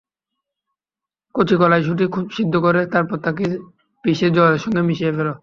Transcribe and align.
কচি 1.35 1.55
কলাইশুঁটি 1.61 2.05
খুব 2.15 2.25
সিদ্ধ 2.37 2.53
করে, 2.65 2.81
তারপর 2.93 3.17
তাকে 3.25 3.45
পিষে 4.03 4.27
জলের 4.35 4.61
সঙ্গে 4.63 4.81
মিশিয়ে 4.87 5.11
ফেল। 5.17 5.29